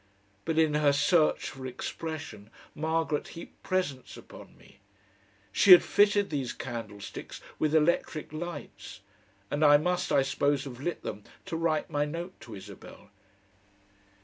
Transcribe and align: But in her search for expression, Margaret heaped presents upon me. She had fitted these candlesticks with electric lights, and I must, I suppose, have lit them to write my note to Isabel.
But 0.45 0.57
in 0.57 0.73
her 0.73 0.91
search 0.93 1.47
for 1.51 1.67
expression, 1.67 2.49
Margaret 2.73 3.27
heaped 3.37 3.61
presents 3.61 4.17
upon 4.17 4.57
me. 4.57 4.79
She 5.51 5.73
had 5.73 5.83
fitted 5.83 6.31
these 6.31 6.53
candlesticks 6.53 7.39
with 7.59 7.75
electric 7.75 8.33
lights, 8.33 9.01
and 9.51 9.63
I 9.63 9.77
must, 9.77 10.11
I 10.11 10.23
suppose, 10.23 10.63
have 10.63 10.79
lit 10.81 11.03
them 11.03 11.23
to 11.45 11.55
write 11.55 11.91
my 11.91 12.05
note 12.05 12.33
to 12.41 12.55
Isabel. 12.55 13.11